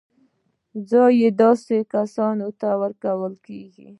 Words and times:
ځای 0.89 1.13
به 1.15 1.17
یې 1.21 1.29
داسې 1.41 1.77
کسانو 1.93 2.47
ته 2.59 2.69
ورکول 2.81 3.33
کېږي. 3.47 3.89